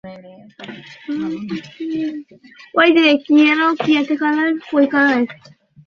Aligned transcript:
তুমি 1.03 1.27
বুঝি 1.49 1.99
রোজ 3.51 3.77
ঠাকুর 4.09 4.47
পুজো 4.63 4.87
কর। 4.93 5.19